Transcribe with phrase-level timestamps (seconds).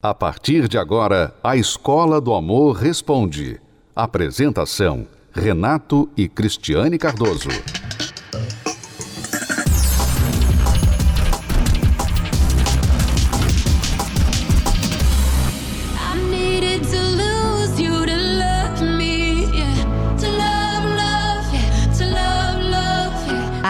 [0.00, 3.60] A partir de agora, a Escola do Amor Responde.
[3.96, 7.48] Apresentação: Renato e Cristiane Cardoso.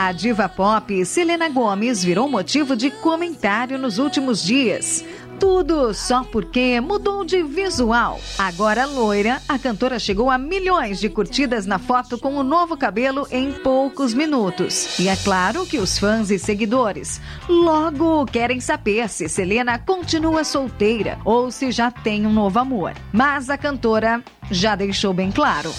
[0.08, 5.04] A diva pop Selena Gomes virou motivo de comentário nos últimos dias.
[5.38, 8.20] Tudo só porque mudou de visual.
[8.36, 13.26] Agora loira, a cantora chegou a milhões de curtidas na foto com o novo cabelo
[13.30, 14.98] em poucos minutos.
[14.98, 21.18] E é claro que os fãs e seguidores logo querem saber se Selena continua solteira
[21.24, 22.94] ou se já tem um novo amor.
[23.12, 25.72] Mas a cantora já deixou bem claro.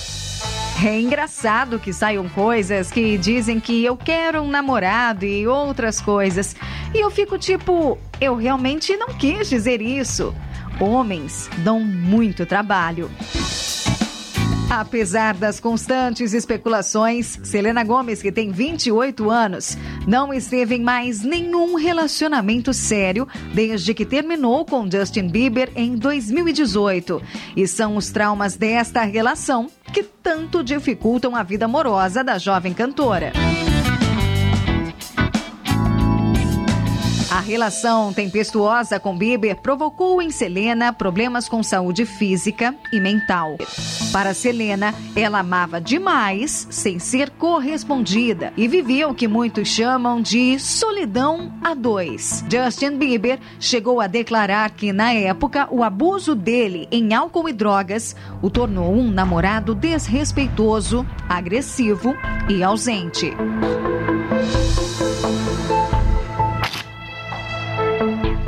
[0.86, 6.56] É engraçado que saiam coisas que dizem que eu quero um namorado e outras coisas.
[6.94, 10.34] E eu fico tipo, eu realmente não quis dizer isso.
[10.80, 13.12] Homens dão muito trabalho.
[14.70, 19.76] Apesar das constantes especulações, Selena Gomes, que tem 28 anos,
[20.08, 27.20] não esteve em mais nenhum relacionamento sério desde que terminou com Justin Bieber em 2018.
[27.58, 33.34] E são os traumas desta relação que tanto dificultam a vida amorosa da jovem cantora.
[37.50, 43.58] Relação tempestuosa com Bieber provocou em Selena problemas com saúde física e mental.
[44.14, 50.60] Para Selena, ela amava demais sem ser correspondida e vivia o que muitos chamam de
[50.60, 52.46] solidão a dois.
[52.48, 58.16] Justin Bieber chegou a declarar que, na época, o abuso dele em álcool e drogas
[58.44, 62.16] o tornou um namorado desrespeitoso, agressivo
[62.48, 63.34] e ausente.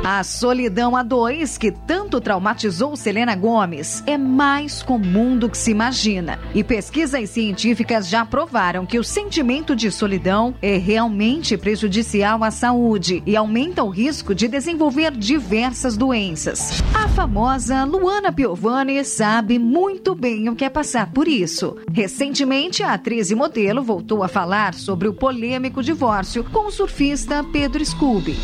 [0.04, 5.70] A solidão a dois, que tanto traumatizou Selena Gomes, é mais comum do que se
[5.70, 6.40] imagina.
[6.52, 13.22] E pesquisas científicas já provaram que o sentimento de solidão é realmente prejudicial à saúde
[13.24, 16.82] e aumenta o risco de desenvolver diversas doenças.
[16.92, 21.76] A famosa Luana Piovani sabe muito bem o que é passar por isso.
[21.92, 27.44] Recentemente, a atriz e modelo voltou a falar sobre o polêmico divórcio com o surfista
[27.52, 28.36] Pedro Scooby.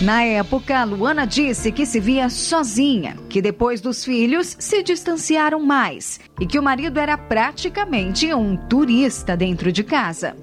[0.00, 6.20] Na época, Luana disse que se via sozinha, que depois dos filhos se distanciaram mais
[6.38, 10.36] e que o marido era praticamente um turista dentro de casa.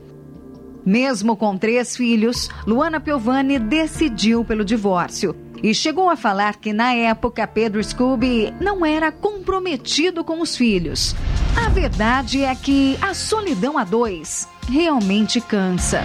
[0.84, 6.94] Mesmo com três filhos, Luana Piovani decidiu pelo divórcio e chegou a falar que na
[6.94, 11.16] época Pedro Scooby não era comprometido com os filhos.
[11.56, 16.02] A verdade é que a solidão a dois realmente cansa.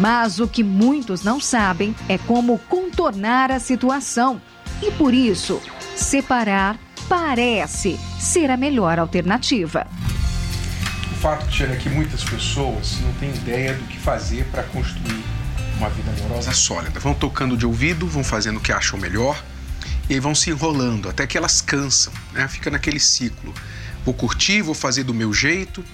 [0.00, 4.40] Mas o que muitos não sabem é como contornar a situação.
[4.82, 5.60] E por isso,
[5.94, 9.86] separar parece ser a melhor alternativa.
[11.12, 15.22] O fato, Tiana, é que muitas pessoas não têm ideia do que fazer para construir
[15.76, 16.98] uma vida amorosa sólida.
[16.98, 19.44] Vão tocando de ouvido, vão fazendo o que acham melhor
[20.08, 22.48] e aí vão se enrolando até que elas cansam, né?
[22.48, 23.52] Fica naquele ciclo.
[24.02, 25.84] Vou curtir, vou fazer do meu jeito,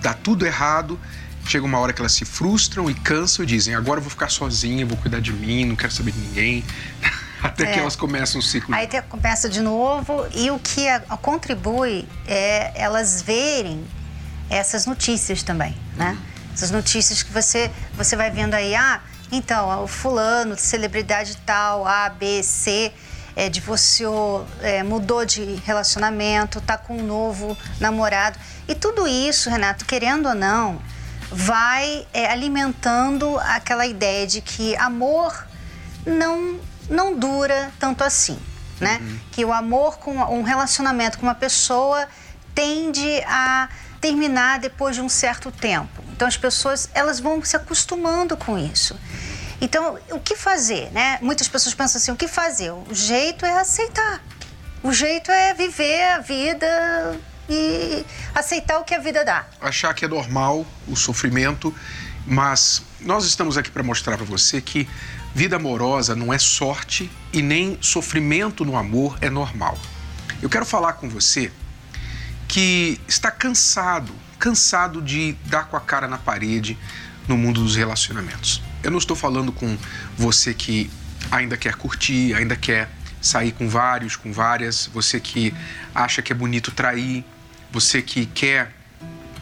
[0.00, 0.96] dá tudo errado
[1.50, 4.28] chega uma hora que elas se frustram e cansam e dizem: agora eu vou ficar
[4.28, 6.64] sozinha, vou cuidar de mim, não quero saber de ninguém.
[7.42, 7.72] Até é.
[7.74, 8.74] que elas começam o ciclo.
[8.74, 13.84] Aí começa de novo e o que a, a contribui é elas verem
[14.48, 16.10] essas notícias também, né?
[16.10, 16.36] Uhum.
[16.54, 22.08] Essas notícias que você, você vai vendo aí, ah, então, o fulano, celebridade tal, A,
[22.08, 22.92] B, C,
[23.34, 28.38] é, divorciou, é, mudou de relacionamento, tá com um novo namorado.
[28.66, 30.80] E tudo isso, Renato, querendo ou não,
[31.30, 35.46] vai é, alimentando aquela ideia de que amor
[36.04, 38.38] não, não dura tanto assim,
[38.80, 38.98] né?
[39.00, 39.18] Uhum.
[39.32, 42.06] Que o amor com um relacionamento com uma pessoa
[42.54, 43.68] tende a
[44.00, 46.02] terminar depois de um certo tempo.
[46.12, 48.98] Então as pessoas elas vão se acostumando com isso.
[49.60, 51.18] Então o que fazer, né?
[51.20, 52.70] Muitas pessoas pensam assim, o que fazer?
[52.70, 54.22] O jeito é aceitar.
[54.82, 58.04] O jeito é viver a vida e
[58.34, 59.46] aceitar o que a vida dá.
[59.60, 61.74] Achar que é normal o sofrimento,
[62.26, 64.88] mas nós estamos aqui para mostrar para você que
[65.34, 69.78] vida amorosa não é sorte e nem sofrimento no amor é normal.
[70.42, 71.50] Eu quero falar com você
[72.48, 76.78] que está cansado, cansado de dar com a cara na parede
[77.28, 78.62] no mundo dos relacionamentos.
[78.82, 79.76] Eu não estou falando com
[80.16, 80.90] você que
[81.30, 82.88] ainda quer curtir, ainda quer
[83.20, 85.52] sair com vários, com várias, você que
[85.94, 87.24] acha que é bonito trair,
[87.70, 88.72] você que quer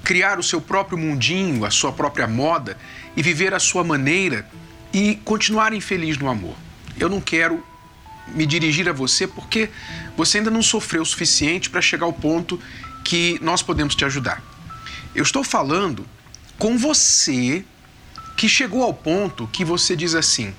[0.03, 2.77] criar o seu próprio mundinho, a sua própria moda
[3.17, 4.47] e viver a sua maneira
[4.93, 6.55] e continuar infeliz no amor.
[6.99, 7.65] Eu não quero
[8.29, 9.71] me dirigir a você porque
[10.17, 12.61] você ainda não sofreu o suficiente para chegar ao ponto
[13.05, 14.43] que nós podemos te ajudar.
[15.15, 16.07] Eu estou falando
[16.59, 17.65] com você
[18.37, 20.55] que chegou ao ponto que você diz assim: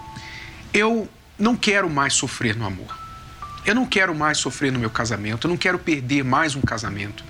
[0.74, 1.08] eu
[1.38, 2.98] não quero mais sofrer no amor.
[3.66, 5.48] Eu não quero mais sofrer no meu casamento.
[5.48, 7.24] Eu não quero perder mais um casamento.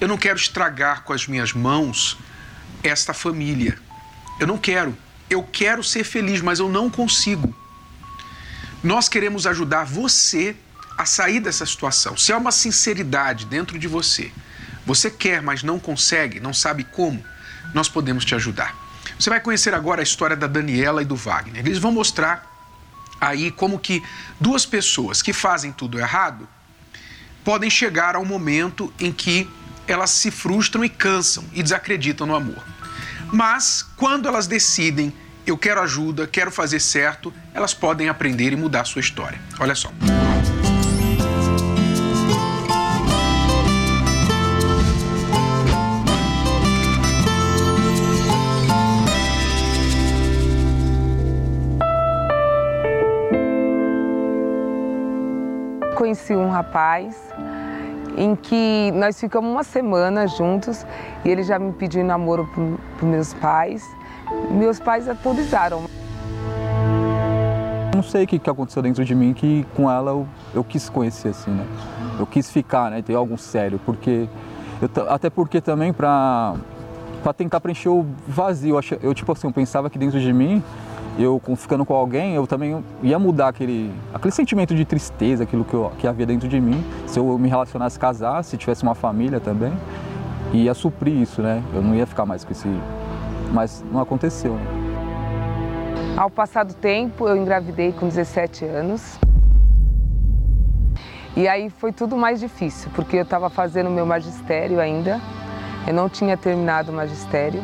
[0.00, 2.16] Eu não quero estragar com as minhas mãos
[2.82, 3.78] esta família.
[4.38, 4.96] Eu não quero.
[5.28, 7.54] Eu quero ser feliz, mas eu não consigo.
[8.82, 10.56] Nós queremos ajudar você
[10.96, 12.16] a sair dessa situação.
[12.16, 14.32] Se há uma sinceridade dentro de você,
[14.86, 17.22] você quer, mas não consegue, não sabe como,
[17.74, 18.74] nós podemos te ajudar.
[19.18, 21.64] Você vai conhecer agora a história da Daniela e do Wagner.
[21.64, 22.50] Eles vão mostrar
[23.20, 24.02] aí como que
[24.40, 26.48] duas pessoas que fazem tudo errado
[27.44, 29.48] podem chegar ao momento em que
[29.92, 32.62] elas se frustram e cansam e desacreditam no amor.
[33.32, 35.12] Mas quando elas decidem
[35.46, 39.40] eu quero ajuda, quero fazer certo, elas podem aprender e mudar sua história.
[39.58, 39.90] Olha só.
[55.96, 57.14] Conheci um rapaz
[58.20, 60.86] em que nós ficamos uma semana juntos
[61.24, 62.46] e ele já me pediu namoro
[62.98, 63.82] para meus pais
[64.50, 65.84] meus pais autorizaram.
[67.94, 71.28] Não sei o que, aconteceu dentro de mim que com ela eu, eu quis conhecer
[71.28, 71.66] assim, né?
[72.18, 73.02] Eu quis ficar, né?
[73.02, 74.28] Ter algo sério, porque
[74.80, 76.54] eu, até porque também para
[77.22, 78.76] para tentar preencher o vazio.
[79.02, 80.62] Eu tipo assim, eu pensava que dentro de mim
[81.22, 85.74] eu ficando com alguém, eu também ia mudar aquele, aquele sentimento de tristeza, aquilo que,
[85.74, 86.84] eu, que havia dentro de mim.
[87.06, 89.72] Se eu me relacionasse, casasse, se tivesse uma família também,
[90.52, 91.62] ia suprir isso, né?
[91.74, 92.68] Eu não ia ficar mais com esse
[93.52, 94.54] mas não aconteceu.
[94.54, 94.62] Né?
[96.16, 99.18] Ao passar do tempo, eu engravidei com 17 anos.
[101.36, 105.20] E aí foi tudo mais difícil, porque eu estava fazendo meu magistério ainda,
[105.86, 107.62] eu não tinha terminado o magistério.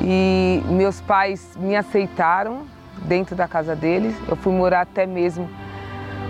[0.00, 2.62] E meus pais me aceitaram
[3.04, 4.14] dentro da casa deles.
[4.28, 5.48] Eu fui morar até mesmo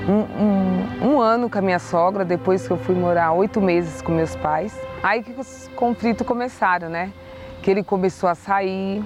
[0.08, 4.02] um, um, um, ano com a minha sogra, depois que eu fui morar oito meses
[4.02, 4.78] com meus pais.
[5.02, 7.10] Aí que os conflitos começaram, né?
[7.64, 9.02] que ele começou a sair,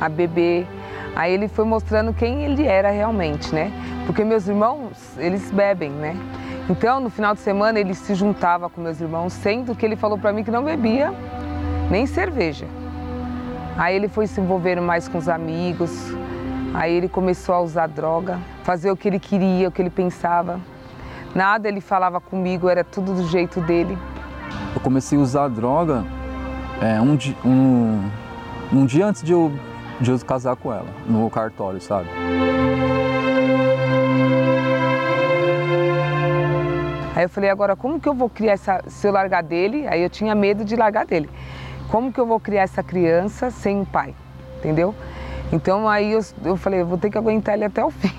[0.00, 0.66] a beber.
[1.14, 3.72] Aí ele foi mostrando quem ele era realmente, né?
[4.04, 6.16] Porque meus irmãos, eles bebem, né?
[6.68, 10.18] Então, no final de semana, ele se juntava com meus irmãos, sendo que ele falou
[10.18, 11.14] para mim que não bebia
[11.88, 12.66] nem cerveja.
[13.80, 15.90] Aí ele foi se envolvendo mais com os amigos,
[16.74, 20.60] aí ele começou a usar droga, fazer o que ele queria, o que ele pensava.
[21.34, 23.96] Nada ele falava comigo, era tudo do jeito dele.
[24.74, 26.04] Eu comecei a usar droga
[26.82, 28.10] é, um, um,
[28.70, 29.50] um dia antes de eu,
[29.98, 32.10] de eu casar com ela, no cartório, sabe?
[37.16, 38.82] Aí eu falei, agora como que eu vou criar essa.
[38.88, 41.30] Se eu largar dele, aí eu tinha medo de largar dele.
[41.90, 44.14] Como que eu vou criar essa criança sem um pai?
[44.58, 44.94] Entendeu?
[45.52, 48.12] Então aí eu, eu falei, vou ter que aguentar ele até o fim,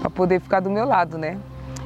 [0.00, 1.36] para poder ficar do meu lado, né?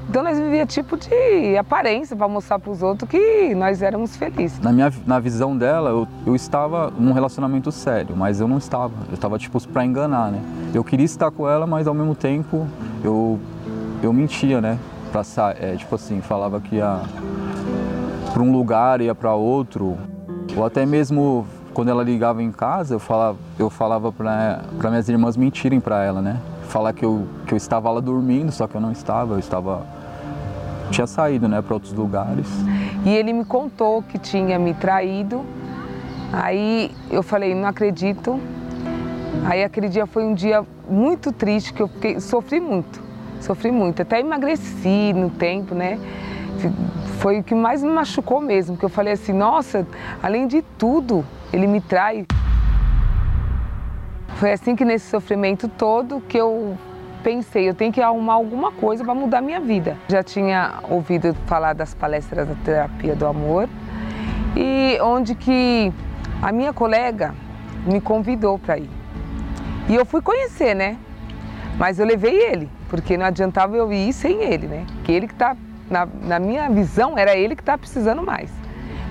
[0.08, 4.58] Então nós vivíamos tipo de aparência para mostrar para os outros que nós éramos felizes.
[4.58, 8.92] Na minha na visão dela, eu, eu estava num relacionamento sério, mas eu não estava.
[9.08, 10.40] Eu estava tipo para enganar, né?
[10.74, 12.66] Eu queria estar com ela, mas ao mesmo tempo
[13.04, 13.38] eu
[14.02, 14.78] eu mentia, né?
[15.12, 15.22] Pra,
[15.60, 17.00] é, tipo assim, falava que ia
[18.32, 19.96] para um lugar, ia para outro,
[20.57, 25.37] ou até mesmo quando ela ligava em casa, eu falava, eu falava para minhas irmãs
[25.37, 26.40] mentirem para ela, né?
[26.69, 29.87] Falar que eu, que eu estava lá dormindo, só que eu não estava, eu estava
[30.90, 32.47] tinha saído né, para outros lugares.
[33.04, 35.45] E ele me contou que tinha me traído.
[36.33, 38.38] Aí eu falei, não acredito.
[39.45, 43.00] Aí aquele dia foi um dia muito triste, que eu fiquei, sofri muito,
[43.40, 44.02] sofri muito.
[44.02, 45.99] Até emagreci no tempo, né?
[47.20, 49.86] Foi o que mais me machucou mesmo, que eu falei assim, nossa,
[50.22, 51.22] além de tudo,
[51.52, 52.24] ele me trai.
[54.36, 56.78] Foi assim que nesse sofrimento todo que eu
[57.22, 59.98] pensei, eu tenho que arrumar alguma coisa para mudar minha vida.
[60.08, 63.68] Já tinha ouvido falar das palestras da terapia do amor
[64.56, 65.92] e onde que
[66.40, 67.34] a minha colega
[67.84, 68.88] me convidou para ir.
[69.90, 70.96] E eu fui conhecer, né?
[71.76, 74.86] Mas eu levei ele, porque não adiantava eu ir sem ele, né?
[75.04, 75.54] Que ele que tá,
[75.90, 78.50] na, na minha visão, era ele que está precisando mais.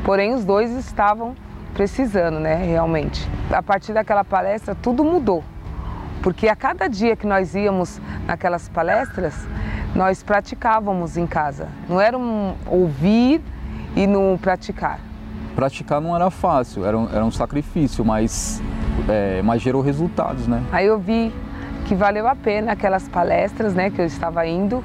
[0.04, 1.36] Porém, os dois estavam
[1.74, 2.56] precisando, né?
[2.56, 3.30] Realmente.
[3.52, 5.44] A partir daquela palestra, tudo mudou.
[6.24, 9.48] Porque a cada dia que nós íamos naquelas palestras,
[9.96, 11.68] nós praticávamos em casa.
[11.88, 13.42] Não era um ouvir
[13.96, 15.00] e não praticar.
[15.56, 18.62] Praticar não era fácil, era um, era um sacrifício, mas,
[19.08, 20.64] é, mas gerou resultados, né?
[20.72, 21.34] Aí eu vi
[21.86, 24.84] que valeu a pena aquelas palestras né, que eu estava indo,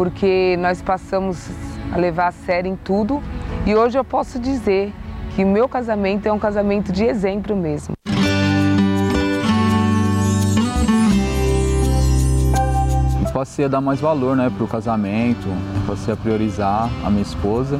[0.00, 1.46] porque nós passamos
[1.92, 3.22] a levar a sério em tudo
[3.66, 4.94] e hoje eu posso dizer
[5.36, 7.92] que o meu casamento é um casamento de exemplo mesmo.
[13.34, 15.46] Passei a dar mais valor né, para o casamento,
[15.86, 17.78] passei a priorizar a minha esposa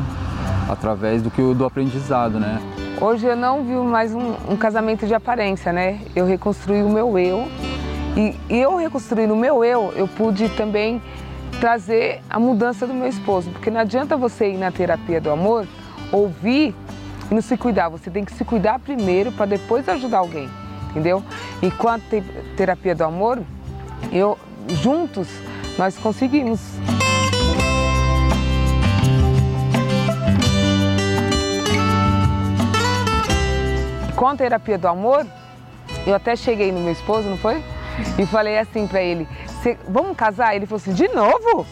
[0.69, 2.61] através do que do aprendizado, né?
[3.01, 5.99] Hoje eu não vivo mais um, um casamento de aparência, né?
[6.15, 7.49] Eu reconstruí o meu eu
[8.15, 11.01] e, e eu reconstruindo o meu eu, eu pude também
[11.61, 15.69] trazer a mudança do meu esposo, porque não adianta você ir na terapia do amor,
[16.11, 16.75] ouvir
[17.31, 17.91] e não se cuidar.
[17.91, 20.49] Você tem que se cuidar primeiro para depois ajudar alguém,
[20.89, 21.23] entendeu?
[21.63, 22.01] E com a
[22.57, 23.43] terapia do amor,
[24.11, 24.39] eu
[24.69, 25.29] juntos
[25.79, 26.61] nós conseguimos
[34.17, 35.27] com a terapia do amor,
[36.07, 37.63] eu até cheguei no meu esposo, não foi?
[38.19, 39.27] E falei assim para ele:
[39.89, 40.55] vamos casar?
[40.55, 41.67] Ele falou assim: de novo?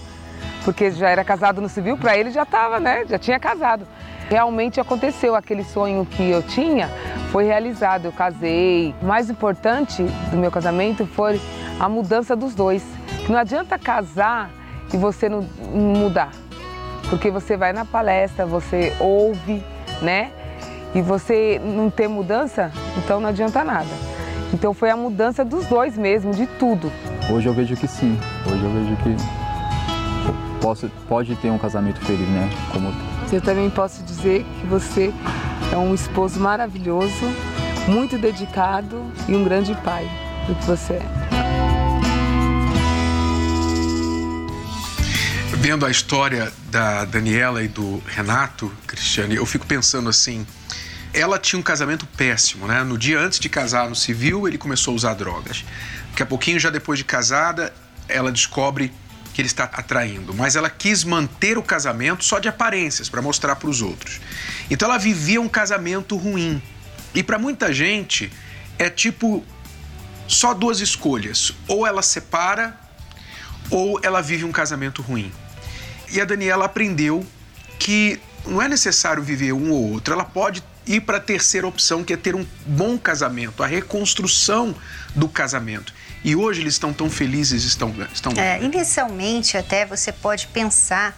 [0.64, 3.04] Porque já era casado no civil, para ele já estava, né?
[3.08, 3.86] Já tinha casado.
[4.28, 6.90] Realmente aconteceu aquele sonho que eu tinha,
[7.32, 8.06] foi realizado.
[8.06, 8.94] Eu casei.
[9.00, 11.40] O mais importante do meu casamento foi
[11.80, 12.84] a mudança dos dois.
[13.28, 14.50] Não adianta casar
[14.92, 16.30] e você não mudar,
[17.08, 19.62] porque você vai na palestra, você ouve,
[20.02, 20.32] né?
[20.94, 23.88] e você não ter mudança, então não adianta nada.
[24.58, 26.90] Então foi a mudança dos dois mesmo, de tudo.
[27.30, 28.18] Hoje eu vejo que sim.
[28.44, 29.16] Hoje eu vejo que
[30.60, 32.50] posso, pode ter um casamento feliz, né?
[32.72, 32.92] Como...
[33.32, 35.14] Eu também posso dizer que você
[35.72, 37.24] é um esposo maravilhoso,
[37.86, 40.10] muito dedicado e um grande pai
[40.48, 41.02] do que você é.
[45.58, 50.44] Vendo a história da Daniela e do Renato, Cristiane, eu fico pensando assim,
[51.12, 52.82] ela tinha um casamento péssimo, né?
[52.82, 55.64] No dia antes de casar no civil, ele começou a usar drogas.
[56.10, 57.72] Daqui a pouquinho, já depois de casada,
[58.08, 58.92] ela descobre
[59.32, 63.54] que ele está atraindo, mas ela quis manter o casamento só de aparências para mostrar
[63.56, 64.20] para os outros.
[64.68, 66.60] Então ela vivia um casamento ruim.
[67.14, 68.32] E para muita gente
[68.78, 69.44] é tipo
[70.26, 72.76] só duas escolhas: ou ela separa
[73.70, 75.32] ou ela vive um casamento ruim.
[76.10, 77.24] E a Daniela aprendeu
[77.78, 82.02] que não é necessário viver um ou outro, ela pode ir para a terceira opção,
[82.02, 84.74] que é ter um bom casamento, a reconstrução
[85.14, 85.92] do casamento.
[86.24, 91.16] E hoje eles estão tão felizes, estão, estão é, Inicialmente, até você pode pensar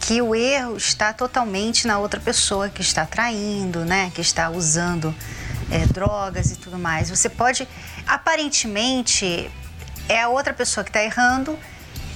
[0.00, 4.12] que o erro está totalmente na outra pessoa que está traindo, né?
[4.14, 5.14] Que está usando
[5.70, 7.10] é, drogas e tudo mais.
[7.10, 7.66] Você pode,
[8.06, 9.50] aparentemente,
[10.08, 11.58] é a outra pessoa que está errando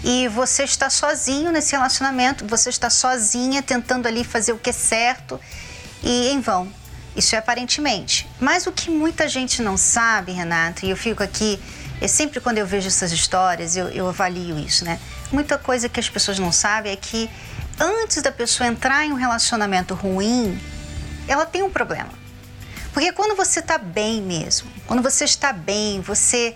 [0.02, 4.72] e você está sozinho nesse relacionamento, você está sozinha tentando ali fazer o que é
[4.72, 5.40] certo
[6.04, 6.68] e em vão.
[7.16, 8.28] Isso é aparentemente.
[8.40, 11.60] Mas o que muita gente não sabe, Renato, e eu fico aqui,
[12.00, 15.00] é sempre quando eu vejo essas histórias, eu, eu avalio isso, né?
[15.32, 17.30] Muita coisa que as pessoas não sabem é que
[17.78, 20.60] antes da pessoa entrar em um relacionamento ruim,
[21.26, 22.10] ela tem um problema.
[22.92, 26.54] Porque quando você está bem mesmo, quando você está bem, você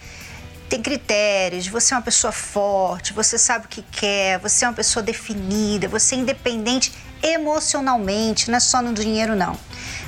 [0.69, 4.75] tem critérios, você é uma pessoa forte, você sabe o que quer, você é uma
[4.75, 9.59] pessoa definida, você é independente emocionalmente, não é só no dinheiro não.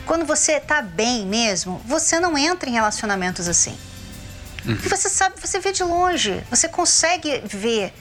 [0.06, 3.76] Quando você está bem mesmo, você não entra em relacionamentos assim.
[4.66, 4.76] Uhum.
[4.76, 7.92] Você sabe, você vê de longe, você consegue ver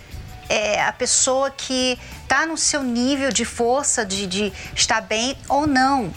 [0.49, 5.67] é, a pessoa que está no seu nível de força de, de estar bem ou
[5.67, 6.11] não.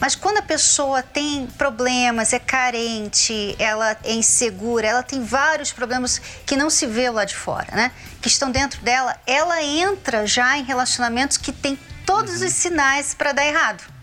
[0.00, 6.20] Mas quando a pessoa tem problemas, é carente, ela é insegura, ela tem vários problemas
[6.46, 7.92] que não se vê lá de fora, né?
[8.20, 13.32] Que estão dentro dela, ela entra já em relacionamentos que tem todos os sinais para
[13.32, 13.94] dar errado.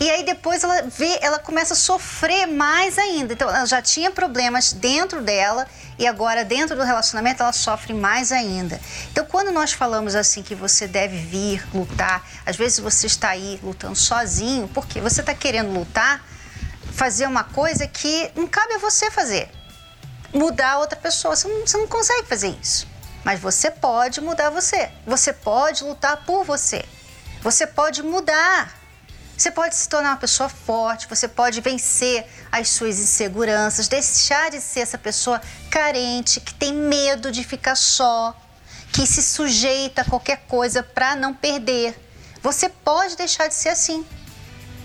[0.00, 3.34] E aí depois ela vê, ela começa a sofrer mais ainda.
[3.34, 5.64] Então ela já tinha problemas dentro dela
[5.96, 8.80] e agora dentro do relacionamento ela sofre mais ainda.
[9.12, 13.60] Então quando nós falamos assim que você deve vir lutar, às vezes você está aí
[13.62, 16.24] lutando sozinho, porque você está querendo lutar,
[16.94, 19.48] fazer uma coisa que não cabe a você fazer.
[20.34, 22.88] Mudar outra pessoa, você não, você não consegue fazer isso.
[23.22, 24.90] Mas você pode mudar você.
[25.06, 26.84] Você pode lutar por você.
[27.42, 28.80] Você pode mudar.
[29.36, 34.60] Você pode se tornar uma pessoa forte, você pode vencer as suas inseguranças, deixar de
[34.60, 38.36] ser essa pessoa carente, que tem medo de ficar só,
[38.92, 41.98] que se sujeita a qualquer coisa para não perder.
[42.40, 44.06] Você pode deixar de ser assim.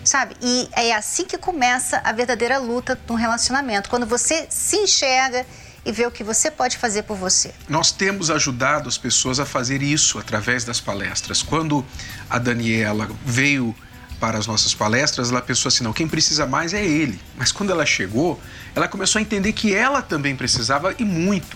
[0.04, 0.36] Sabe?
[0.42, 5.46] E é assim que começa a verdadeira luta no relacionamento, quando você se enxerga
[5.88, 7.54] e vê o que você pode fazer por você.
[7.70, 11.42] Nós temos ajudado as pessoas a fazer isso através das palestras.
[11.42, 11.84] Quando
[12.30, 13.74] a Daniela veio
[14.20, 17.18] para as nossas palestras, ela pensou assim: não, quem precisa mais é ele.
[17.38, 18.38] Mas quando ela chegou,
[18.76, 21.56] ela começou a entender que ela também precisava e muito.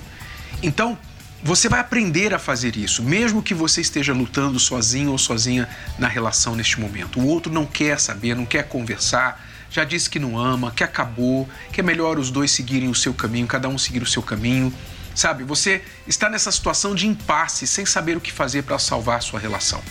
[0.63, 0.97] Então,
[1.43, 5.67] você vai aprender a fazer isso, mesmo que você esteja lutando sozinho ou sozinha
[5.99, 7.19] na relação neste momento.
[7.19, 11.49] O outro não quer saber, não quer conversar, já disse que não ama, que acabou,
[11.71, 14.71] que é melhor os dois seguirem o seu caminho, cada um seguir o seu caminho.
[15.15, 19.21] Sabe, você está nessa situação de impasse, sem saber o que fazer para salvar a
[19.21, 19.81] sua relação.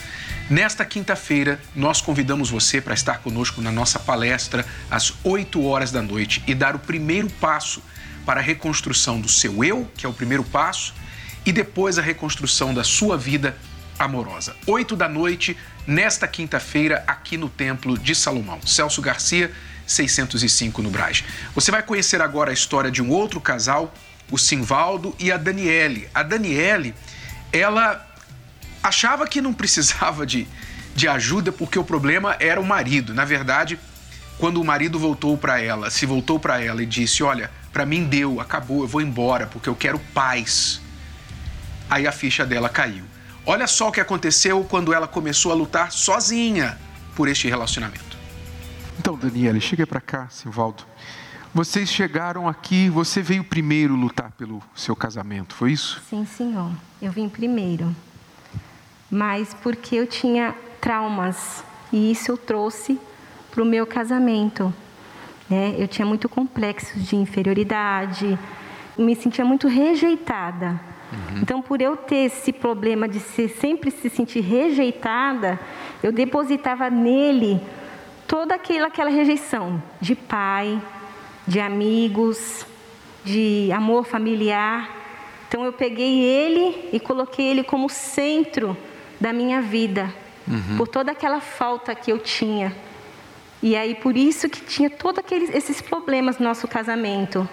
[0.49, 6.02] Nesta quinta-feira, nós convidamos você para estar conosco na nossa palestra às 8 horas da
[6.02, 7.82] noite e dar o primeiro passo
[8.26, 10.92] para a reconstrução do seu eu, que é o primeiro passo,
[11.46, 13.56] e depois a reconstrução da sua vida
[13.99, 14.56] amorosa.
[14.66, 15.56] 8 da noite,
[15.87, 18.60] nesta quinta-feira, aqui no Templo de Salomão.
[18.66, 19.52] Celso Garcia,
[19.90, 21.25] 605 no Braz.
[21.54, 23.92] Você vai conhecer agora a história de um outro casal,
[24.30, 26.09] o Simvaldo e a Daniele.
[26.14, 26.94] A Daniele,
[27.52, 28.06] ela
[28.82, 30.47] achava que não precisava de,
[30.94, 33.12] de ajuda porque o problema era o marido.
[33.12, 33.78] Na verdade,
[34.38, 38.04] quando o marido voltou para ela, se voltou para ela e disse: Olha, para mim
[38.04, 40.80] deu, acabou, eu vou embora porque eu quero paz.
[41.88, 43.04] Aí a ficha dela caiu.
[43.44, 46.78] Olha só o que aconteceu quando ela começou a lutar sozinha
[47.16, 48.09] por este relacionamento.
[49.00, 50.85] Então, Daniela, chega para cá, Simvaldo.
[51.54, 56.02] Vocês chegaram aqui, você veio primeiro lutar pelo seu casamento, foi isso?
[56.07, 56.71] Sim, senhor.
[57.00, 57.97] Eu vim primeiro.
[59.11, 63.00] Mas porque eu tinha traumas e isso eu trouxe
[63.50, 64.71] para o meu casamento.
[65.49, 65.75] Né?
[65.78, 68.38] Eu tinha muito complexo de inferioridade,
[68.99, 70.78] me sentia muito rejeitada.
[71.11, 71.38] Uhum.
[71.40, 75.59] Então, por eu ter esse problema de ser, sempre se sentir rejeitada,
[76.02, 77.59] eu depositava nele
[78.30, 80.80] toda aquela, aquela rejeição de pai,
[81.49, 82.64] de amigos,
[83.25, 84.88] de amor familiar.
[85.49, 88.76] Então, eu peguei ele e coloquei ele como centro
[89.20, 90.14] da minha vida,
[90.46, 90.76] uhum.
[90.76, 92.72] por toda aquela falta que eu tinha.
[93.60, 97.49] E aí, por isso que tinha todos esses problemas no nosso casamento.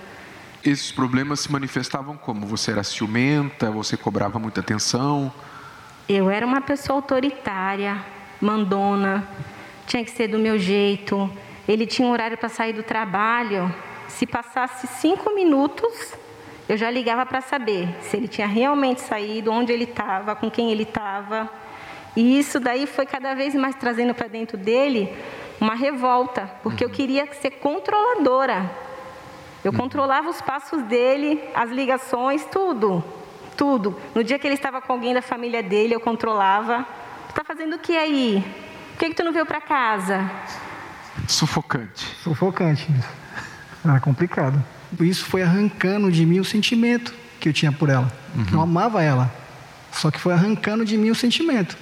[0.63, 2.45] Esses problemas se manifestavam como?
[2.45, 5.33] Você era ciumenta, você cobrava muita atenção?
[6.07, 8.05] Eu era uma pessoa autoritária,
[8.39, 9.27] mandona,
[9.87, 11.29] tinha que ser do meu jeito.
[11.67, 13.73] Ele tinha um horário para sair do trabalho.
[14.07, 16.13] Se passasse cinco minutos,
[16.67, 20.71] eu já ligava para saber se ele tinha realmente saído, onde ele estava, com quem
[20.71, 21.49] ele estava.
[22.15, 25.15] E isso daí foi cada vez mais trazendo para dentro dele
[25.59, 28.69] uma revolta, porque eu queria ser controladora.
[29.63, 33.03] Eu controlava os passos dele, as ligações, tudo.
[33.55, 33.99] Tudo.
[34.13, 36.85] No dia que ele estava com alguém da família dele, eu controlava.
[37.29, 38.43] Está fazendo o que aí?
[38.97, 40.27] Por que, que tu não veio para casa?
[41.27, 42.03] Sufocante.
[42.23, 42.87] Sufocante.
[43.85, 44.63] Era complicado.
[44.99, 48.11] Isso foi arrancando de mim o sentimento que eu tinha por ela.
[48.35, 48.45] Uhum.
[48.53, 49.31] Eu amava ela.
[49.91, 51.77] Só que foi arrancando de mim o sentimento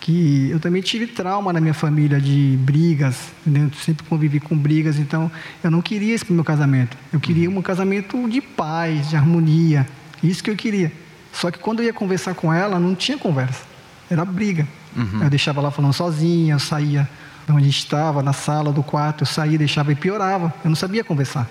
[0.00, 3.70] que eu também tive trauma na minha família de brigas, entendeu?
[3.82, 6.94] sempre convivi com brigas, então eu não queria isso para o meu casamento.
[7.10, 9.86] Eu queria um casamento de paz, de harmonia,
[10.22, 10.92] isso que eu queria.
[11.32, 13.64] Só que quando eu ia conversar com ela, não tinha conversa,
[14.10, 14.68] era briga.
[14.96, 15.22] Uhum.
[15.22, 17.08] Eu deixava ela falando sozinha, eu saía
[17.46, 20.52] de onde a gente estava, na sala do quarto, eu saía, deixava e piorava.
[20.64, 21.48] Eu não sabia conversar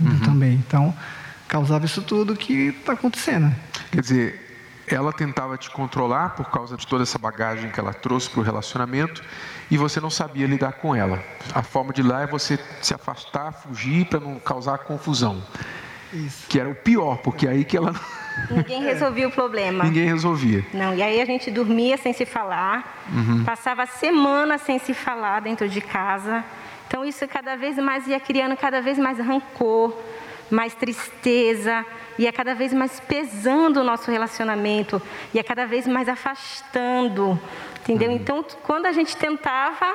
[0.00, 0.20] uhum.
[0.20, 0.54] também.
[0.54, 0.94] Então,
[1.48, 3.54] causava isso tudo que está acontecendo.
[3.90, 4.44] Quer dizer,
[4.86, 8.42] ela tentava te controlar por causa de toda essa bagagem que ela trouxe para o
[8.42, 9.22] relacionamento
[9.70, 11.22] e você não sabia lidar com ela.
[11.54, 15.42] A forma de lá é você se afastar, fugir para não causar confusão.
[16.12, 16.46] Isso.
[16.48, 17.94] Que era o pior, porque aí que ela.
[18.50, 19.84] Ninguém resolvia o problema.
[19.84, 20.64] Ninguém resolvia.
[20.72, 23.44] Não, e aí a gente dormia sem se falar, uhum.
[23.44, 26.44] passava semanas sem se falar dentro de casa.
[26.86, 29.96] Então isso cada vez mais ia criando cada vez mais rancor,
[30.50, 31.84] mais tristeza,
[32.18, 35.00] ia cada vez mais pesando o nosso relacionamento,
[35.32, 37.40] ia cada vez mais afastando,
[37.80, 38.10] entendeu?
[38.10, 38.16] Uhum.
[38.16, 39.94] Então, quando a gente tentava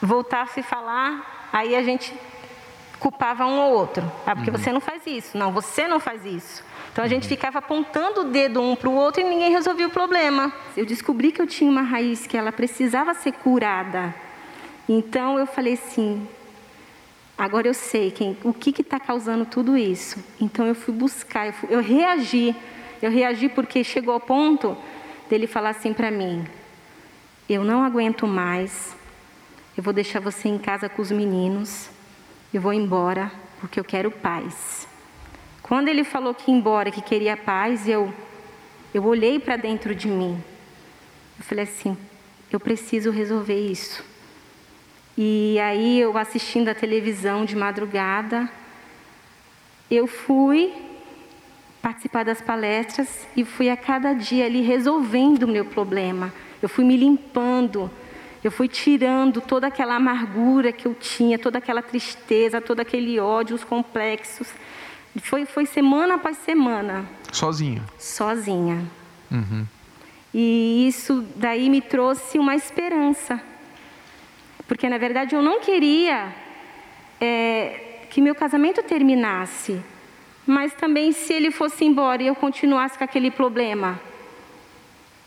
[0.00, 2.12] voltar a se falar, aí a gente
[2.98, 4.10] culpava um ou outro.
[4.26, 4.56] Ah, porque uhum.
[4.56, 5.36] você não faz isso.
[5.36, 6.64] Não, você não faz isso.
[6.96, 9.90] Então a gente ficava apontando o dedo um para o outro e ninguém resolvia o
[9.90, 10.50] problema.
[10.74, 14.14] Eu descobri que eu tinha uma raiz que ela precisava ser curada.
[14.88, 16.26] Então eu falei assim:
[17.36, 20.24] Agora eu sei quem, o que está causando tudo isso.
[20.40, 22.56] Então eu fui buscar, eu, fui, eu reagi.
[23.02, 24.74] Eu reagi porque chegou ao ponto
[25.28, 26.46] dele falar assim para mim:
[27.46, 28.96] Eu não aguento mais,
[29.76, 31.90] eu vou deixar você em casa com os meninos,
[32.54, 33.30] eu vou embora
[33.60, 34.95] porque eu quero paz.
[35.66, 38.14] Quando ele falou que ia embora, que queria paz, eu,
[38.94, 40.40] eu olhei para dentro de mim.
[41.36, 41.98] Eu falei assim:
[42.52, 44.04] Eu preciso resolver isso.
[45.18, 48.48] E aí eu assistindo a televisão de madrugada,
[49.90, 50.72] eu fui
[51.82, 56.32] participar das palestras e fui a cada dia ali resolvendo o meu problema.
[56.62, 57.90] Eu fui me limpando,
[58.44, 63.56] eu fui tirando toda aquela amargura que eu tinha, toda aquela tristeza, todo aquele ódio,
[63.56, 64.48] os complexos.
[65.22, 67.06] Foi, foi semana após semana.
[67.32, 67.82] Sozinha?
[67.98, 68.84] Sozinha.
[69.30, 69.66] Uhum.
[70.32, 73.40] E isso daí me trouxe uma esperança.
[74.68, 76.34] Porque, na verdade, eu não queria
[77.20, 79.80] é, que meu casamento terminasse.
[80.46, 83.98] Mas também, se ele fosse embora e eu continuasse com aquele problema.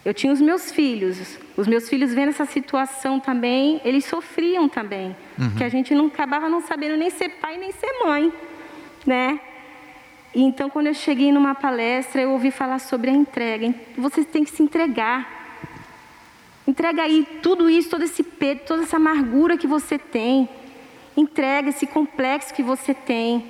[0.05, 1.37] Eu tinha os meus filhos.
[1.57, 5.15] Os meus filhos vendo essa situação também, eles sofriam também.
[5.37, 5.55] Uhum.
[5.55, 8.31] Que a gente não acabava não sabendo nem ser pai nem ser mãe,
[9.05, 9.39] né?
[10.33, 13.73] E então, quando eu cheguei numa palestra, eu ouvi falar sobre a entrega.
[13.97, 15.39] Você tem que se entregar.
[16.67, 20.47] Entrega aí tudo isso, todo esse peso, toda essa amargura que você tem.
[21.17, 23.43] Entrega esse complexo que você tem.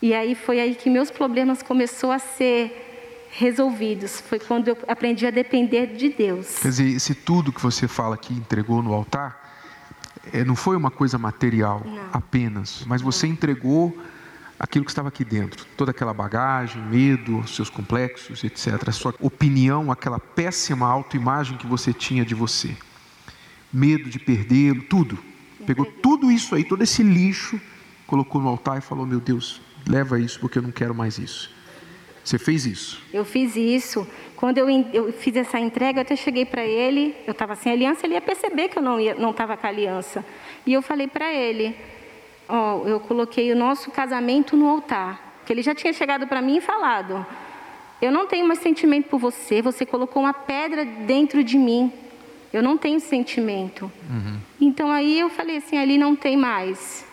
[0.00, 4.20] E aí foi aí que meus problemas começaram a ser resolvidos.
[4.22, 6.58] Foi quando eu aprendi a depender de Deus.
[6.60, 9.38] Quer dizer, esse tudo que você fala que entregou no altar,
[10.32, 12.08] é, não foi uma coisa material não.
[12.12, 13.96] apenas, mas você entregou
[14.60, 18.86] aquilo que estava aqui dentro, toda aquela bagagem, medo, seus complexos, etc.
[18.86, 22.76] A sua opinião, aquela péssima autoimagem que você tinha de você,
[23.72, 25.18] medo de perdê-lo, tudo.
[25.64, 27.58] Pegou tudo isso aí, todo esse lixo,
[28.06, 31.50] colocou no altar e falou: Meu Deus, leva isso porque eu não quero mais isso.
[32.22, 33.02] Você fez isso?
[33.14, 34.06] Eu fiz isso.
[34.36, 38.06] Quando eu, eu fiz essa entrega, eu até cheguei para ele, eu estava sem aliança,
[38.06, 40.24] ele ia perceber que eu não estava com a aliança.
[40.66, 41.74] E eu falei para ele:
[42.50, 45.42] oh, eu coloquei o nosso casamento no altar.
[45.46, 47.24] Que ele já tinha chegado para mim e falado:
[48.00, 51.92] Eu não tenho mais sentimento por você, você colocou uma pedra dentro de mim.
[52.52, 53.90] Eu não tenho sentimento.
[54.08, 54.38] Uhum.
[54.60, 57.06] Então aí eu falei assim: ali não tem mais.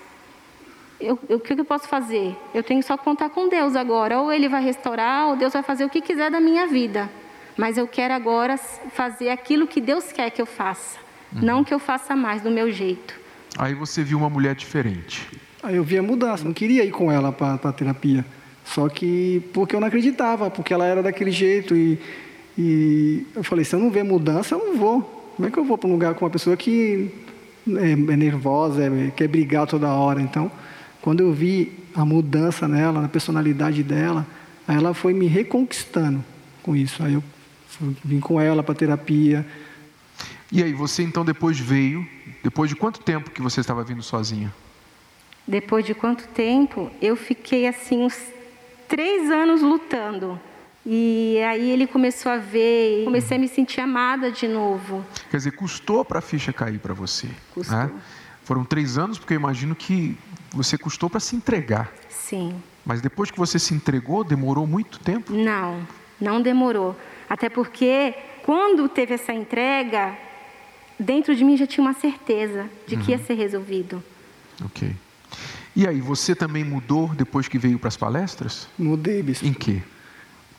[0.99, 2.35] Eu, eu, o que eu posso fazer?
[2.53, 4.19] Eu tenho só que contar com Deus agora.
[4.19, 7.09] Ou Ele vai restaurar, ou Deus vai fazer o que quiser da minha vida.
[7.55, 10.99] Mas eu quero agora fazer aquilo que Deus quer que eu faça.
[11.33, 11.41] Uhum.
[11.41, 13.26] Não que eu faça mais do meu jeito.
[13.57, 15.27] Aí você viu uma mulher diferente.
[15.61, 18.25] Aí eu via mudança, não queria ir com ela para a terapia.
[18.65, 21.75] Só que porque eu não acreditava, porque ela era daquele jeito.
[21.75, 21.99] E,
[22.57, 25.01] e eu falei: se eu não ver mudança, eu não vou.
[25.35, 27.11] Como é que eu vou para um lugar com uma pessoa que
[27.69, 30.21] é, é nervosa, é, quer brigar toda hora?
[30.21, 30.51] Então,
[31.01, 34.25] quando eu vi a mudança nela, na personalidade dela,
[34.67, 36.23] aí ela foi me reconquistando
[36.61, 37.01] com isso.
[37.03, 37.23] Aí eu
[38.03, 39.45] vim com ela para terapia.
[40.51, 42.07] E aí, você então depois veio
[42.43, 44.53] depois de quanto tempo que você estava vindo sozinha?
[45.45, 46.91] Depois de quanto tempo?
[47.01, 48.17] Eu fiquei assim uns
[48.87, 50.39] três anos lutando.
[50.85, 55.05] E aí ele começou a ver, comecei a me sentir amada de novo.
[55.29, 57.27] Quer dizer, custou para a ficha cair para você?
[57.53, 57.77] Custou.
[57.77, 57.91] Né?
[58.45, 60.17] Foram três anos, porque eu imagino que
[60.51, 61.91] você custou para se entregar.
[62.07, 62.55] Sim.
[62.85, 65.33] Mas depois que você se entregou, demorou muito tempo?
[65.33, 65.85] Não,
[66.21, 66.95] não demorou.
[67.29, 70.17] Até porque quando teve essa entrega,
[70.99, 73.25] dentro de mim já tinha uma certeza de que ia uhum.
[73.25, 74.03] ser resolvido.
[74.63, 74.91] Ok.
[75.75, 78.67] E aí, você também mudou depois que veio para as palestras?
[78.77, 79.45] Mudei, bispo.
[79.45, 79.81] Em quê?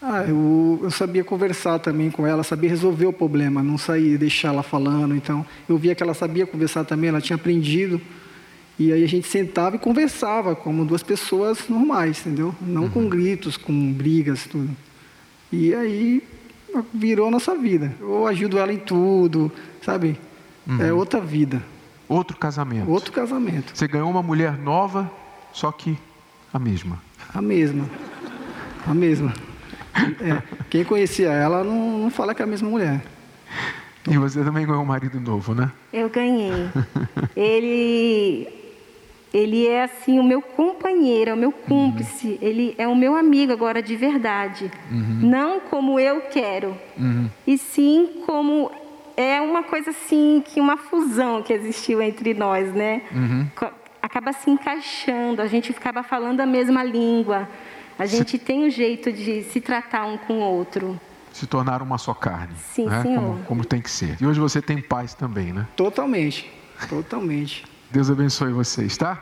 [0.01, 4.49] Ah, eu, eu, sabia conversar também com ela, sabia resolver o problema, não sair deixar
[4.49, 5.17] ela falando.
[5.17, 8.01] Então, eu via que ela sabia conversar também, ela tinha aprendido.
[8.79, 12.55] E aí a gente sentava e conversava como duas pessoas normais, entendeu?
[12.61, 12.91] Não uhum.
[12.91, 14.71] com gritos, com brigas, tudo.
[15.51, 16.23] E aí
[16.95, 17.93] virou a nossa vida.
[18.01, 19.51] Eu ajudo ela em tudo,
[19.83, 20.17] sabe?
[20.69, 20.83] Uhum.
[20.83, 21.63] É outra vida.
[22.09, 22.91] Outro casamento.
[22.91, 23.73] Outro casamento.
[23.75, 25.11] Você ganhou uma mulher nova,
[25.53, 25.99] só que
[26.53, 27.03] a mesma.
[27.35, 27.89] A mesma.
[28.87, 29.33] A mesma.
[30.21, 33.03] É, quem conhecia ela não, não fala que é a mesma mulher.
[34.09, 35.71] E você também ganhou um marido novo, né?
[35.93, 36.71] Eu ganhei.
[37.37, 38.49] ele,
[39.35, 42.29] ele é assim o meu companheiro, é o meu cúmplice.
[42.29, 42.39] Uhum.
[42.41, 44.71] Ele é o meu amigo agora de verdade.
[44.91, 45.19] Uhum.
[45.23, 47.29] Não como eu quero, uhum.
[47.47, 48.71] e sim como
[49.19, 53.03] é uma coisa assim, que uma fusão que existiu entre nós, né?
[53.11, 53.49] Uhum.
[54.01, 57.49] Acaba se encaixando, a gente acaba falando a mesma língua,
[57.99, 58.39] a gente se...
[58.39, 60.99] tem um jeito de se tratar um com o outro.
[61.33, 62.55] Se tornar uma só carne.
[62.73, 63.03] Sim, né?
[63.03, 63.21] senhor.
[63.21, 64.17] Como, como tem que ser.
[64.21, 65.67] E hoje você tem paz também, né?
[65.75, 66.49] Totalmente,
[66.89, 67.65] totalmente.
[67.91, 69.21] Deus abençoe vocês, tá?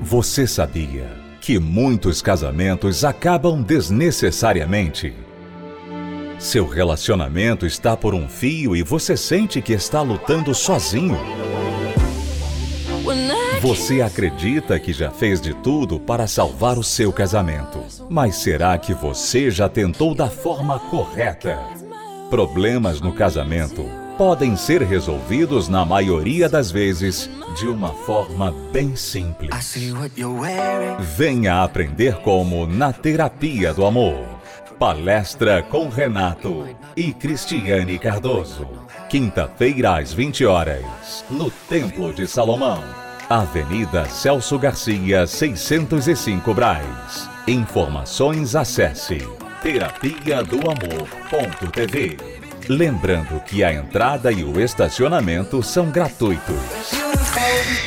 [0.00, 1.10] Você sabia
[1.42, 5.14] que muitos casamentos acabam desnecessariamente?
[6.42, 11.16] Seu relacionamento está por um fio e você sente que está lutando sozinho.
[13.60, 17.78] Você acredita que já fez de tudo para salvar o seu casamento.
[18.10, 21.60] Mas será que você já tentou da forma correta?
[22.28, 29.76] Problemas no casamento podem ser resolvidos na maioria das vezes de uma forma bem simples.
[31.16, 34.31] Venha aprender como na terapia do amor.
[34.82, 38.66] Palestra com Renato e Cristiane Cardoso.
[39.08, 42.82] Quinta-feira às 20 horas, no Templo de Salomão.
[43.30, 47.30] Avenida Celso Garcia, 605 Braz.
[47.46, 49.18] Informações acesse
[49.62, 52.16] terapia do amor.tv.
[52.68, 56.56] Lembrando que a entrada e o estacionamento são gratuitos.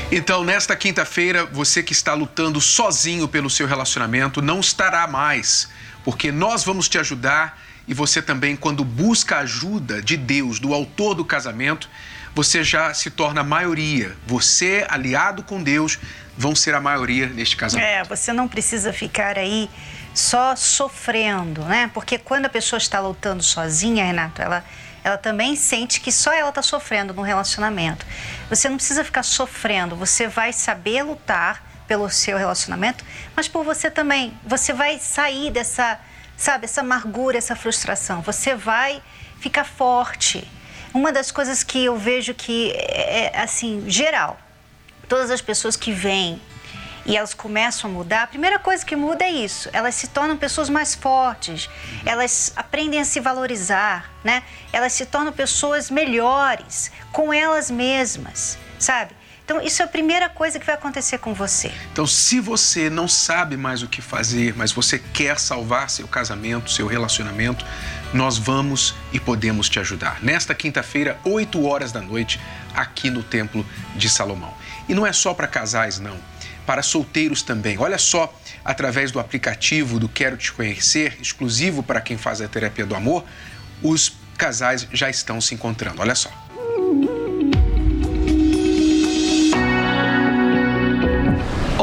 [0.10, 5.68] Então, nesta quinta-feira, você que está lutando sozinho pelo seu relacionamento não estará mais,
[6.06, 11.16] porque nós vamos te ajudar e você também, quando busca ajuda de Deus, do autor
[11.16, 11.90] do casamento,
[12.34, 14.16] você já se torna a maioria.
[14.28, 15.98] Você, aliado com Deus,
[16.38, 17.86] vão ser a maioria neste casamento.
[17.86, 19.70] É, você não precisa ficar aí
[20.14, 21.90] só sofrendo, né?
[21.94, 24.64] Porque quando a pessoa está lutando sozinha, Renato, ela,
[25.04, 28.06] ela também sente que só ela está sofrendo no relacionamento.
[28.50, 33.04] Você não precisa ficar sofrendo, você vai saber lutar pelo seu relacionamento,
[33.36, 34.38] mas por você também.
[34.46, 36.00] Você vai sair dessa
[36.38, 38.22] sabe, essa amargura, essa frustração.
[38.22, 39.02] Você vai
[39.40, 40.50] ficar forte.
[40.94, 44.38] Uma das coisas que eu vejo que é, é assim, geral,
[45.08, 46.42] todas as pessoas que vêm
[47.06, 49.70] e elas começam a mudar, a primeira coisa que muda é isso.
[49.72, 51.70] Elas se tornam pessoas mais fortes,
[52.04, 54.42] elas aprendem a se valorizar, né?
[54.74, 59.14] Elas se tornam pessoas melhores com elas mesmas, sabe?
[59.46, 61.72] Então, isso é a primeira coisa que vai acontecer com você.
[61.94, 66.72] Então, se você não sabe mais o que fazer, mas você quer salvar seu casamento,
[66.72, 67.64] seu relacionamento,
[68.12, 70.18] nós vamos e podemos te ajudar.
[70.24, 72.42] Nesta quinta-feira, 8 horas da noite,
[72.74, 73.64] aqui no Templo
[73.96, 74.52] de Salomão.
[74.90, 76.18] E não é só para casais, não.
[76.66, 77.78] Para solteiros também.
[77.78, 82.86] Olha só, através do aplicativo do Quero Te Conhecer, exclusivo para quem faz a terapia
[82.88, 83.24] do amor,
[83.84, 86.02] os casais já estão se encontrando.
[86.02, 86.45] Olha só.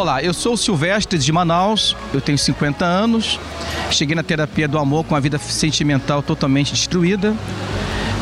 [0.03, 3.39] Olá, eu sou Silvestre de Manaus, eu tenho 50 anos,
[3.89, 7.33] cheguei na terapia do amor com a vida sentimental totalmente destruída.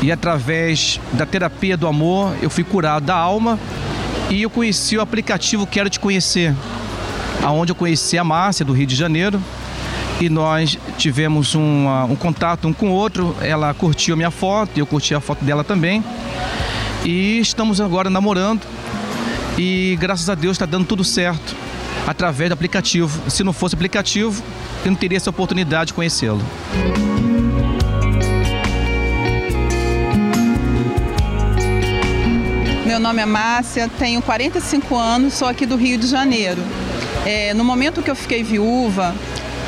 [0.03, 3.59] E através da terapia do amor eu fui curado da alma.
[4.29, 6.55] E eu conheci o aplicativo Quero Te Conhecer,
[7.43, 9.43] aonde eu conheci a Márcia do Rio de Janeiro.
[10.21, 14.85] E nós tivemos um, contato um com o outro, ela curtiu a minha foto, eu
[14.85, 16.05] curti a foto dela também.
[17.07, 18.61] E estamos agora namorando.
[19.57, 21.60] E graças a Deus está dando tudo certo
[22.07, 23.31] através do aplicativo.
[23.31, 24.43] Se não fosse aplicativo,
[24.85, 26.41] eu não teria essa oportunidade de conhecê-lo.
[32.85, 36.61] Meu nome é Márcia, tenho 45 anos, sou aqui do Rio de Janeiro.
[37.25, 39.15] É, no momento que eu fiquei viúva,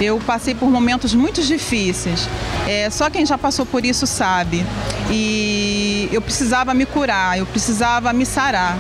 [0.01, 2.29] eu passei por momentos muito difíceis.
[2.67, 4.65] É, só quem já passou por isso sabe.
[5.11, 8.77] E eu precisava me curar, eu precisava me sarar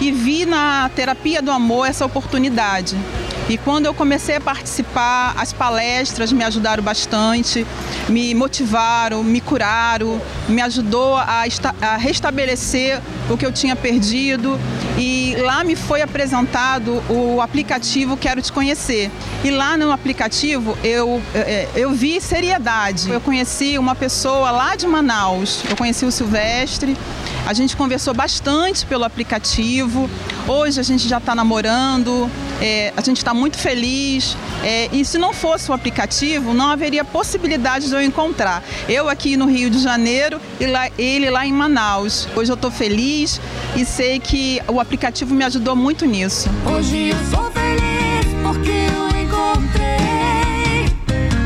[0.00, 2.96] e vi na terapia do amor essa oportunidade.
[3.48, 7.66] E quando eu comecei a participar, as palestras me ajudaram bastante,
[8.08, 11.44] me motivaram, me curaram, me ajudou a,
[11.82, 13.00] a restabelecer
[13.30, 14.58] o que eu tinha perdido.
[14.98, 19.10] E lá me foi apresentado o aplicativo Quero Te Conhecer.
[19.44, 23.10] E lá no aplicativo eu, é, eu vi seriedade.
[23.10, 26.96] Eu conheci uma pessoa lá de Manaus, eu conheci o Silvestre.
[27.46, 30.08] A gente conversou bastante pelo aplicativo.
[30.46, 34.36] Hoje a gente já está namorando, é, a gente está muito feliz.
[34.62, 38.62] É, e se não fosse o aplicativo, não haveria possibilidade de eu encontrar.
[38.88, 42.28] Eu aqui no Rio de Janeiro e lá, ele lá em Manaus.
[42.36, 42.70] Hoje eu estou
[43.20, 43.40] feliz
[43.76, 46.48] e sei que o aplicativo me ajudou muito nisso.
[46.66, 50.86] Hoje eu sou feliz porque eu encontrei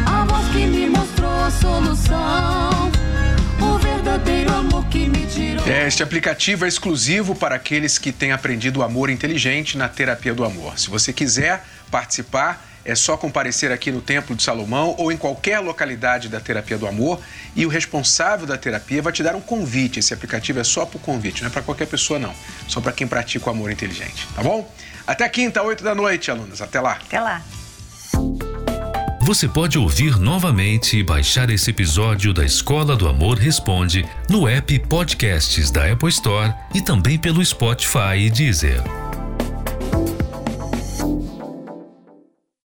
[0.06, 2.92] a voz que me mostrou a solução.
[3.60, 5.66] O verdadeiro amor que me tirou.
[5.66, 10.44] Este aplicativo é exclusivo para aqueles que têm aprendido o amor inteligente na terapia do
[10.44, 10.78] amor.
[10.78, 15.60] Se você quiser participar, é só comparecer aqui no Templo de Salomão ou em qualquer
[15.60, 17.20] localidade da Terapia do Amor
[17.56, 20.00] e o responsável da terapia vai te dar um convite.
[20.00, 22.34] Esse aplicativo é só para o convite, não é para qualquer pessoa não,
[22.68, 24.70] só para quem pratica o amor inteligente, tá bom?
[25.06, 26.62] Até quinta, 8 da noite, alunas.
[26.62, 26.92] Até lá.
[26.92, 27.42] Até lá.
[29.20, 34.78] Você pode ouvir novamente e baixar esse episódio da Escola do Amor Responde no app
[34.80, 38.82] Podcasts da Apple Store e também pelo Spotify e Deezer.